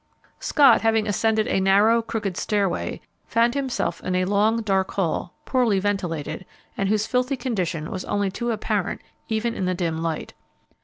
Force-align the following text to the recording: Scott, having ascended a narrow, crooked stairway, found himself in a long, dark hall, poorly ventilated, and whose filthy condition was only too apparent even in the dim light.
Scott, 0.39 0.81
having 0.81 1.07
ascended 1.07 1.45
a 1.47 1.59
narrow, 1.59 2.01
crooked 2.01 2.35
stairway, 2.35 3.01
found 3.27 3.53
himself 3.53 4.01
in 4.03 4.15
a 4.15 4.25
long, 4.25 4.63
dark 4.63 4.89
hall, 4.95 5.35
poorly 5.45 5.77
ventilated, 5.77 6.43
and 6.75 6.89
whose 6.89 7.05
filthy 7.05 7.37
condition 7.37 7.91
was 7.91 8.03
only 8.05 8.31
too 8.31 8.49
apparent 8.49 9.01
even 9.29 9.53
in 9.53 9.65
the 9.65 9.75
dim 9.75 10.01
light. 10.01 10.33